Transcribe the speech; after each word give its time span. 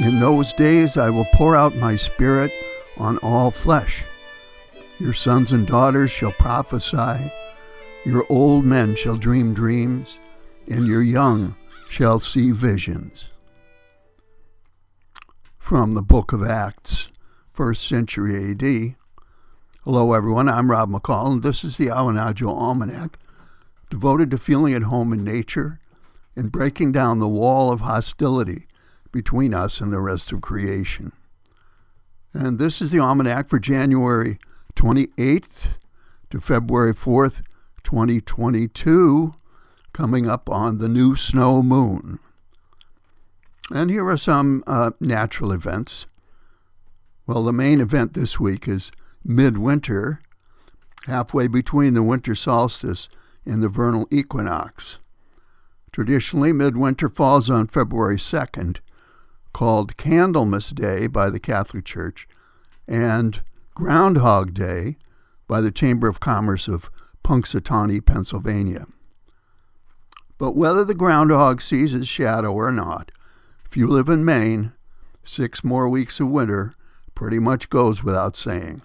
In 0.00 0.18
those 0.18 0.54
days 0.54 0.96
I 0.96 1.10
will 1.10 1.26
pour 1.34 1.54
out 1.54 1.76
my 1.76 1.94
spirit 1.94 2.50
on 2.96 3.18
all 3.18 3.50
flesh. 3.50 4.02
Your 4.98 5.12
sons 5.12 5.52
and 5.52 5.66
daughters 5.66 6.10
shall 6.10 6.32
prophesy, 6.32 7.30
your 8.06 8.24
old 8.30 8.64
men 8.64 8.94
shall 8.94 9.16
dream 9.18 9.52
dreams, 9.52 10.18
and 10.66 10.86
your 10.86 11.02
young 11.02 11.54
shall 11.90 12.18
see 12.18 12.50
visions. 12.50 13.28
From 15.58 15.92
the 15.92 16.02
book 16.02 16.32
of 16.32 16.42
Acts, 16.42 17.10
first 17.52 17.86
century 17.86 18.52
AD. 18.52 18.96
Hello, 19.84 20.14
everyone. 20.14 20.48
I'm 20.48 20.70
Rob 20.70 20.90
McCall, 20.90 21.30
and 21.30 21.42
this 21.42 21.62
is 21.62 21.76
the 21.76 21.88
Awanadjo 21.88 22.48
Almanac, 22.48 23.18
devoted 23.90 24.30
to 24.30 24.38
feeling 24.38 24.72
at 24.72 24.84
home 24.84 25.12
in 25.12 25.22
nature 25.22 25.78
and 26.34 26.50
breaking 26.50 26.90
down 26.90 27.18
the 27.18 27.28
wall 27.28 27.70
of 27.70 27.82
hostility 27.82 28.66
between 29.12 29.54
us 29.54 29.80
and 29.80 29.92
the 29.92 30.00
rest 30.00 30.32
of 30.32 30.40
creation. 30.40 31.12
And 32.32 32.58
this 32.58 32.80
is 32.80 32.90
the 32.90 33.00
almanac 33.00 33.48
for 33.48 33.58
January 33.58 34.38
28th 34.76 35.68
to 36.30 36.40
February 36.40 36.94
4th, 36.94 37.42
2022, 37.82 39.34
coming 39.92 40.28
up 40.28 40.48
on 40.48 40.78
the 40.78 40.88
new 40.88 41.16
snow 41.16 41.62
moon. 41.62 42.18
And 43.72 43.90
here 43.90 44.08
are 44.08 44.16
some 44.16 44.62
uh, 44.66 44.92
natural 45.00 45.52
events. 45.52 46.06
Well, 47.26 47.44
the 47.44 47.52
main 47.52 47.80
event 47.80 48.14
this 48.14 48.40
week 48.40 48.66
is 48.66 48.90
midwinter, 49.24 50.20
halfway 51.06 51.46
between 51.46 51.94
the 51.94 52.02
winter 52.02 52.34
solstice 52.34 53.08
and 53.44 53.62
the 53.62 53.68
vernal 53.68 54.06
equinox. 54.10 54.98
Traditionally, 55.92 56.52
midwinter 56.52 57.08
falls 57.08 57.50
on 57.50 57.66
February 57.66 58.16
2nd, 58.16 58.78
called 59.52 59.96
Candlemas 59.96 60.70
Day 60.70 61.06
by 61.06 61.30
the 61.30 61.40
Catholic 61.40 61.84
Church 61.84 62.28
and 62.86 63.42
Groundhog 63.74 64.54
Day 64.54 64.96
by 65.46 65.60
the 65.60 65.70
Chamber 65.70 66.08
of 66.08 66.20
Commerce 66.20 66.68
of 66.68 66.90
Punxsutawney, 67.24 68.04
Pennsylvania. 68.04 68.86
But 70.38 70.56
whether 70.56 70.84
the 70.84 70.94
groundhog 70.94 71.60
sees 71.60 71.90
his 71.90 72.08
shadow 72.08 72.52
or 72.52 72.72
not, 72.72 73.12
if 73.66 73.76
you 73.76 73.86
live 73.86 74.08
in 74.08 74.24
Maine, 74.24 74.72
six 75.24 75.62
more 75.62 75.88
weeks 75.88 76.18
of 76.18 76.28
winter 76.28 76.72
pretty 77.14 77.38
much 77.38 77.68
goes 77.68 78.02
without 78.02 78.36
saying. 78.36 78.82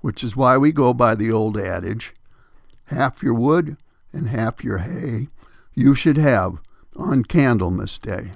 Which 0.00 0.24
is 0.24 0.36
why 0.36 0.56
we 0.56 0.72
go 0.72 0.94
by 0.94 1.14
the 1.14 1.30
old 1.30 1.58
adage 1.58 2.14
half 2.86 3.22
your 3.22 3.34
wood 3.34 3.76
and 4.12 4.28
half 4.28 4.62
your 4.62 4.78
hay 4.78 5.28
you 5.74 5.94
should 5.94 6.16
have 6.16 6.58
on 6.96 7.24
Candlemas 7.24 7.98
Day. 7.98 8.32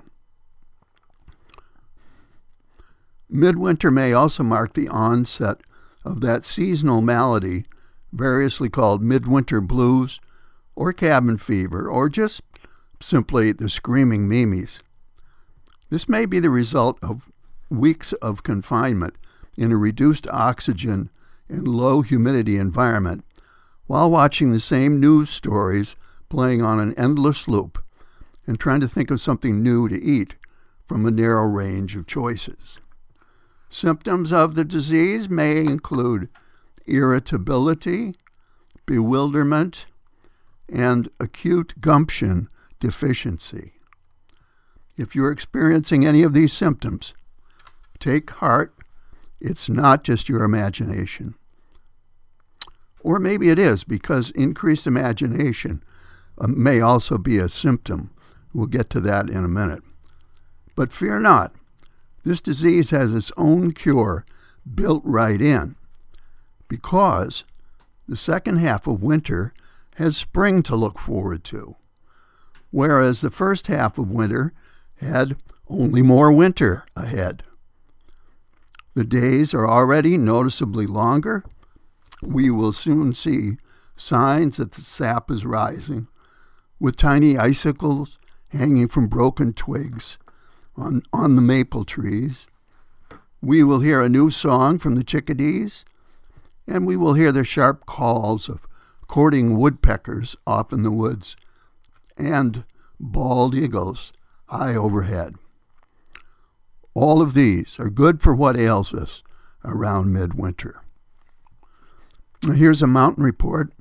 Midwinter 3.31 3.91
may 3.91 4.13
also 4.13 4.43
mark 4.43 4.73
the 4.73 4.89
onset 4.89 5.59
of 6.05 6.21
that 6.23 6.45
seasonal 6.45 7.03
malady, 7.03 7.67
variously 8.13 8.71
called 8.71 9.03
midwinter 9.03 9.61
blues, 9.61 10.21
or 10.75 10.93
cabin 10.93 11.37
fever, 11.37 11.89
or 11.89 12.09
just 12.09 12.43
simply 13.01 13.53
the 13.53 13.69
screaming 13.69 14.29
mimes. 14.29 14.81
This 15.91 16.09
may 16.09 16.25
be 16.25 16.41
the 16.41 16.51
result 16.51 16.99
of 17.03 17.31
weeks 17.71 18.13
of 18.15 18.43
confinement 18.43 19.15
in 19.57 19.73
a 19.73 19.77
reduced 19.77 20.27
oxygen 20.29 21.11
and 21.49 21.67
low 21.67 22.03
humidity 22.03 22.57
environment 22.57 23.25
while 23.87 24.11
watching 24.11 24.53
the 24.53 24.61
same 24.61 25.01
news 25.01 25.31
stories 25.31 25.97
playing 26.29 26.63
on 26.63 26.79
an 26.79 26.95
endless 26.95 27.49
loop 27.49 27.83
and 28.47 28.61
trying 28.61 28.81
to 28.81 28.89
think 28.89 29.11
of 29.11 29.21
something 29.21 29.63
new 29.63 29.89
to 29.89 30.01
eat 30.01 30.35
from 30.87 31.05
a 31.05 31.11
narrow 31.11 31.47
range 31.47 31.97
of 31.97 32.07
choices. 32.07 32.79
Symptoms 33.71 34.33
of 34.33 34.55
the 34.55 34.65
disease 34.65 35.29
may 35.29 35.59
include 35.59 36.29
irritability, 36.87 38.15
bewilderment, 38.87 39.87
and 40.69 41.09
acute 41.21 41.81
gumption 41.81 42.47
deficiency. 42.81 43.73
If 44.97 45.15
you're 45.15 45.31
experiencing 45.31 46.05
any 46.05 46.23
of 46.23 46.35
these 46.35 46.53
symptoms, 46.53 47.15
take 47.99 48.31
heart. 48.31 48.75
It's 49.41 49.69
not 49.69 50.03
just 50.03 50.29
your 50.29 50.43
imagination. 50.43 51.35
Or 53.01 53.19
maybe 53.19 53.49
it 53.49 53.59
is, 53.59 53.85
because 53.85 54.31
increased 54.33 54.87
imagination 54.87 55.83
uh, 56.37 56.49
may 56.49 56.81
also 56.81 57.17
be 57.17 57.39
a 57.39 57.49
symptom. 57.49 58.11
We'll 58.53 58.67
get 58.67 58.91
to 58.91 59.01
that 59.01 59.29
in 59.29 59.45
a 59.45 59.49
minute. 59.49 59.83
But 60.75 60.93
fear 60.93 61.21
not. 61.21 61.55
This 62.25 62.41
disease 62.41 62.91
has 62.91 63.13
its 63.13 63.33
own 63.37 63.73
cure 63.73 64.25
built 64.75 65.03
right 65.05 65.41
in 65.41 65.77
because 66.69 67.45
the 68.07 68.17
second 68.17 68.59
half 68.59 68.87
of 68.87 69.03
winter 69.03 69.53
has 69.97 70.17
spring 70.17 70.63
to 70.65 70.77
look 70.77 70.99
forward 70.99 71.45
to, 71.45 71.77
whereas 72.71 73.21
the 73.21 73.31
first 73.31 73.67
half 73.67 73.99
of 73.99 74.11
winter 74.11 74.53
had 75.01 75.37
only 75.69 76.03
more 76.03 76.33
winter 76.33 76.85
ahead. 76.97 77.43
The 78.95 79.05
days 79.05 79.55
are 79.55 79.69
already 79.69 80.17
noticeably 80.19 80.87
longer. 80.87 81.45
We 82.23 82.51
will 82.51 82.73
soon 82.73 83.15
see 83.15 83.59
signs 83.97 84.57
that 84.57 84.73
the 84.73 84.81
sap 84.81 85.31
is 85.31 85.45
rising, 85.45 86.09
with 86.81 86.97
tiny 86.97 87.37
icicles 87.37 88.19
hanging 88.49 88.89
from 88.89 89.09
broken 89.09 89.53
twigs 89.53 90.19
on, 90.79 91.03
on 91.13 91.37
the 91.37 91.43
maple 91.43 91.85
trees. 91.85 92.47
We 93.43 93.63
will 93.63 93.81
hear 93.81 94.01
a 94.01 94.09
new 94.09 94.31
song 94.31 94.79
from 94.79 94.95
the 94.95 95.05
chickadees, 95.05 95.85
and 96.67 96.87
we 96.87 96.97
will 96.97 97.15
hear 97.15 97.33
the 97.33 97.45
sharp 97.45 97.87
calls 97.87 98.49
of 98.49 98.67
courting 99.07 99.59
woodpeckers 99.59 100.37
off 100.47 100.73
in 100.73 100.83
the 100.83 100.91
woods 100.91 101.37
and 102.17 102.65
bald 103.01 103.55
eagles 103.55 104.13
high 104.47 104.75
overhead. 104.75 105.35
All 106.95 107.23
of 107.23 107.35
these 107.35 107.79
are 107.79 107.91
good 107.91 108.21
for 108.21 108.35
what 108.35 108.57
ails 108.57 108.93
us 108.93 109.23
around 109.65 110.13
midwinter. 110.13 110.83
Here's 112.45 112.83
a 112.83 112.87
mountain 112.87 113.25
report. 113.25 113.73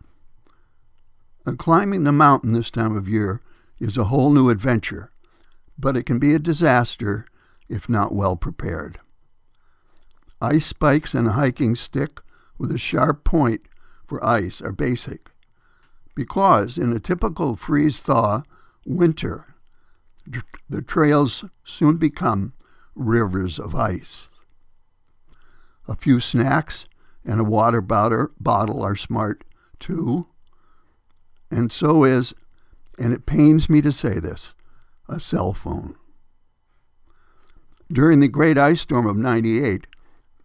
Now, 1.45 1.53
climbing 1.53 2.03
the 2.03 2.11
mountain 2.11 2.53
this 2.53 2.69
time 2.69 2.95
of 2.95 3.07
year 3.07 3.41
is 3.79 3.97
a 3.97 4.05
whole 4.05 4.31
new 4.31 4.49
adventure 4.49 5.11
but 5.77 5.95
it 5.97 6.03
can 6.03 6.19
be 6.19 6.33
a 6.33 6.39
disaster 6.39 7.25
if 7.69 7.89
not 7.89 8.15
well 8.15 8.35
prepared. 8.35 8.99
Ice 10.41 10.65
spikes 10.67 11.13
and 11.13 11.27
a 11.27 11.31
hiking 11.33 11.75
stick 11.75 12.19
with 12.57 12.71
a 12.71 12.77
sharp 12.77 13.23
point 13.23 13.61
for 14.05 14.23
ice 14.25 14.61
are 14.61 14.71
basic, 14.71 15.29
because 16.15 16.77
in 16.77 16.93
a 16.93 16.99
typical 16.99 17.55
freeze 17.55 17.99
thaw 17.99 18.43
winter, 18.85 19.55
the 20.69 20.81
trails 20.81 21.45
soon 21.63 21.97
become 21.97 22.53
rivers 22.95 23.59
of 23.59 23.75
ice. 23.75 24.29
A 25.87 25.95
few 25.95 26.19
snacks 26.19 26.85
and 27.25 27.39
a 27.39 27.45
water 27.45 27.81
bottle 27.81 28.83
are 28.83 28.95
smart 28.95 29.43
too, 29.79 30.27
and 31.51 31.71
so 31.71 32.03
is, 32.03 32.33
and 32.97 33.13
it 33.13 33.25
pains 33.25 33.69
me 33.69 33.81
to 33.81 33.91
say 33.91 34.19
this, 34.19 34.53
a 35.07 35.19
cell 35.19 35.53
phone. 35.53 35.95
During 37.91 38.19
the 38.19 38.27
great 38.27 38.57
ice 38.57 38.81
storm 38.81 39.07
of 39.07 39.15
98, 39.15 39.87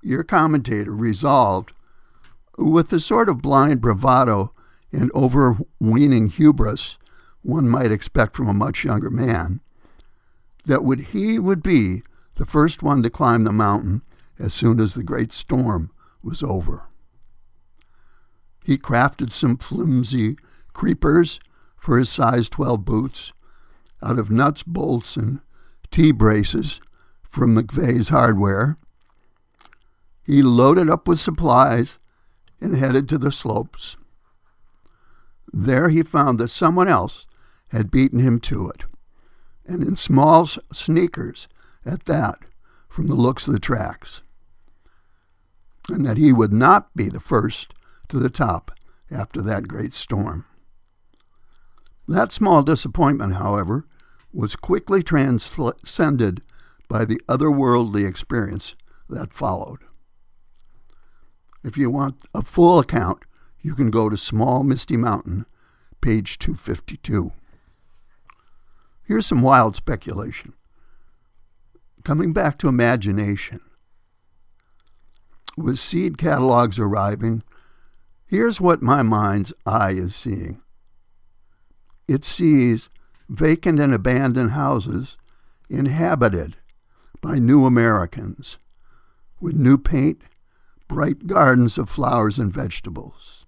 your 0.03 0.23
commentator 0.23 0.95
resolved, 0.95 1.73
with 2.57 2.91
the 2.91 3.01
sort 3.01 3.29
of 3.29 3.43
blind 3.43 3.81
bravado 3.81 4.53
and 4.93 5.11
overweening 5.15 6.29
hubris 6.29 6.99
one 7.43 7.69
might 7.69 7.91
expect 7.91 8.37
from 8.37 8.49
a 8.49 8.55
much 8.55 8.85
younger 8.85 9.11
man, 9.11 9.61
that 10.65 10.85
would 10.85 11.01
he 11.01 11.39
would 11.39 11.63
be 11.63 12.03
the 12.37 12.47
first 12.47 12.83
one 12.83 13.03
to 13.03 13.11
climb 13.11 13.45
the 13.45 13.53
mountain 13.53 14.03
as 14.39 14.55
soon 14.55 14.79
as 14.79 14.95
the 14.95 15.03
great 15.03 15.33
storm 15.33 15.91
was 16.23 16.43
over. 16.43 16.85
He 18.65 18.79
crafted 18.79 19.33
some 19.33 19.57
flimsy 19.57 20.37
creepers 20.73 21.41
for 21.77 21.99
his 21.99 22.09
size 22.09 22.49
12 22.49 22.85
boots 22.85 23.33
out 24.03 24.19
of 24.19 24.31
nuts, 24.31 24.63
bolts, 24.63 25.17
and 25.17 25.41
T 25.91 26.11
braces 26.11 26.81
from 27.29 27.57
McVeigh's 27.57 28.09
hardware. 28.09 28.77
He 30.25 30.43
loaded 30.43 30.89
up 30.89 31.09
with 31.09 31.21
supplies 31.21 31.99
and 32.61 32.77
headed 32.77 33.09
to 33.09 33.19
the 33.19 33.33
slopes. 33.33 33.97
There 35.53 35.89
he 35.89 36.03
found 36.03 36.39
that 36.39 36.49
someone 36.49 36.89
else 36.89 37.27
had 37.69 37.91
beaten 37.91 38.21
him 38.21 38.39
to 38.41 38.69
it, 38.69 38.85
and 39.67 39.83
in 39.83 39.97
small 39.97 40.47
sneakers 40.73 41.49
at 41.85 42.05
that, 42.07 42.39
from 42.89 43.09
the 43.09 43.15
looks 43.15 43.47
of 43.47 43.53
the 43.53 43.61
tracks, 43.61 44.23
and 45.89 46.07
that 46.07 46.17
he 46.19 46.33
would 46.33 46.53
not 46.53 46.95
be 46.95 47.09
the 47.09 47.21
first 47.21 47.75
to 48.09 48.19
the 48.19 48.31
top 48.31 48.71
after 49.11 49.43
that 49.43 49.69
great 49.69 49.95
storm. 49.95 50.45
That 52.07 52.33
small 52.33 52.63
disappointment, 52.63 53.35
however, 53.35 53.87
was 54.33 54.57
quickly 54.57 55.03
transcended 55.03 56.41
by 56.89 57.05
the 57.05 57.21
otherworldly 57.29 58.07
experience 58.07 58.75
that 59.09 59.33
followed. 59.33 59.81
If 61.63 61.77
you 61.77 61.91
want 61.91 62.23
a 62.35 62.43
full 62.43 62.79
account, 62.79 63.21
you 63.61 63.75
can 63.75 63.91
go 63.91 64.09
to 64.09 64.17
Small 64.17 64.65
Misty 64.65 64.97
Mountain, 64.97 65.47
page 66.01 66.39
252. 66.39 67.33
Here's 69.05 69.27
some 69.27 69.43
wild 69.43 69.77
speculation. 69.77 70.55
Coming 72.03 72.33
back 72.33 72.59
to 72.59 72.69
imagination, 72.69 73.61
with 75.57 75.79
seed 75.79 76.19
catalogs 76.19 76.79
arriving, 76.79 77.43
here's 78.27 78.61
what 78.61 78.83
my 78.83 79.03
mind's 79.03 79.53
eye 79.67 79.93
is 79.93 80.17
seeing. 80.17 80.61
It 82.09 82.25
sees 82.25 82.89
vacant 83.33 83.81
and 83.81 83.95
abandoned 83.95 84.51
houses 84.51 85.17
inhabited 85.71 86.59
by 87.23 87.39
new 87.39 87.65
Americans 87.65 88.59
with 89.41 89.55
new 89.55 89.79
paint, 89.79 90.21
bright 90.87 91.27
gardens 91.27 91.79
of 91.79 91.89
flowers 91.89 92.39
and 92.39 92.53
vegetables. 92.53 93.47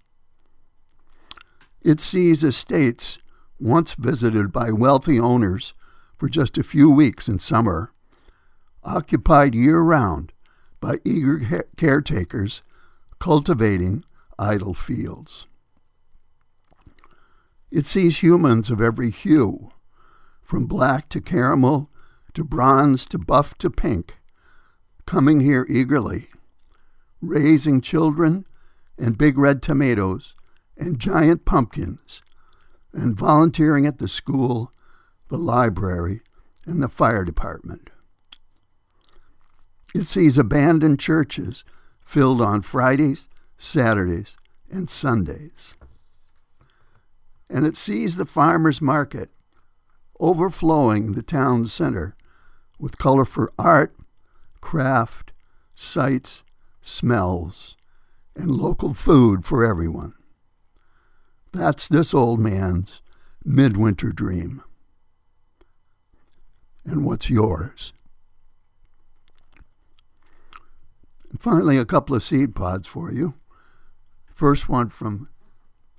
It 1.83 2.01
sees 2.01 2.43
estates 2.43 3.19
once 3.59 3.93
visited 3.93 4.51
by 4.51 4.71
wealthy 4.71 5.19
owners 5.19 5.75
for 6.17 6.29
just 6.29 6.57
a 6.57 6.63
few 6.63 6.89
weeks 6.89 7.27
in 7.27 7.37
summer, 7.37 7.91
occupied 8.83 9.53
year 9.53 9.79
round 9.79 10.33
by 10.79 10.97
eager 11.05 11.63
caretakers 11.77 12.63
cultivating 13.19 14.03
idle 14.39 14.73
fields. 14.73 15.45
It 17.69 17.85
sees 17.85 18.23
humans 18.23 18.71
of 18.71 18.81
every 18.81 19.11
hue, 19.11 19.69
from 20.45 20.67
black 20.67 21.09
to 21.09 21.19
caramel, 21.19 21.89
to 22.35 22.43
bronze 22.43 23.05
to 23.07 23.17
buff 23.17 23.57
to 23.57 23.69
pink, 23.69 24.15
coming 25.07 25.39
here 25.39 25.65
eagerly, 25.67 26.29
raising 27.19 27.81
children 27.81 28.45
and 28.97 29.17
big 29.17 29.39
red 29.39 29.63
tomatoes 29.63 30.35
and 30.77 30.99
giant 30.99 31.45
pumpkins, 31.45 32.21
and 32.93 33.17
volunteering 33.17 33.87
at 33.87 33.97
the 33.97 34.07
school, 34.07 34.71
the 35.29 35.37
library, 35.37 36.21
and 36.67 36.81
the 36.81 36.87
fire 36.87 37.25
department. 37.25 37.89
It 39.95 40.05
sees 40.05 40.37
abandoned 40.37 40.99
churches 40.99 41.63
filled 42.01 42.41
on 42.41 42.61
Fridays, 42.61 43.27
Saturdays, 43.57 44.37
and 44.69 44.89
Sundays. 44.89 45.73
And 47.49 47.65
it 47.65 47.77
sees 47.77 48.15
the 48.15 48.25
farmers 48.25 48.81
market 48.81 49.31
overflowing 50.19 51.13
the 51.13 51.23
town 51.23 51.67
center 51.67 52.15
with 52.79 52.97
colorful 52.97 53.47
art, 53.57 53.95
craft, 54.61 55.31
sights, 55.73 56.43
smells, 56.81 57.75
and 58.35 58.51
local 58.51 58.93
food 58.93 59.45
for 59.45 59.65
everyone. 59.65 60.13
That's 61.53 61.87
this 61.87 62.13
old 62.13 62.39
man's 62.39 63.01
midwinter 63.43 64.11
dream. 64.11 64.61
And 66.83 67.05
what's 67.05 67.29
yours? 67.29 67.93
And 71.29 71.41
finally, 71.41 71.77
a 71.77 71.85
couple 71.85 72.15
of 72.15 72.23
seed 72.23 72.55
pods 72.55 72.87
for 72.87 73.11
you. 73.11 73.33
First 74.33 74.69
one 74.69 74.89
from 74.89 75.27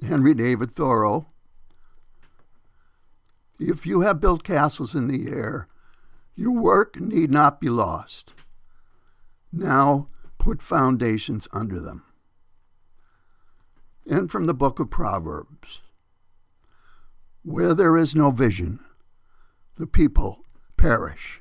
Henry 0.06 0.34
David 0.34 0.70
Thoreau. 0.70 1.26
If 3.58 3.86
you 3.86 4.02
have 4.02 4.20
built 4.20 4.44
castles 4.44 4.94
in 4.94 5.08
the 5.08 5.28
air, 5.28 5.66
your 6.34 6.52
work 6.52 7.00
need 7.00 7.30
not 7.30 7.60
be 7.60 7.68
lost. 7.68 8.34
Now 9.50 10.06
put 10.38 10.60
foundations 10.60 11.48
under 11.52 11.80
them. 11.80 12.04
And 14.08 14.30
from 14.30 14.46
the 14.46 14.54
book 14.54 14.78
of 14.78 14.90
Proverbs 14.90 15.82
Where 17.42 17.74
there 17.74 17.96
is 17.96 18.14
no 18.14 18.30
vision, 18.30 18.80
the 19.76 19.86
people 19.86 20.44
perish. 20.76 21.40